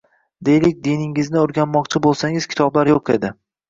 Deylik, 0.47 0.79
diningizni 0.87 1.41
o‘rganmoqchi 1.43 2.05
bo‘lsangiz, 2.09 2.53
kitoblar 2.57 2.95
yo‘q 2.97 3.19
edi. 3.19 3.37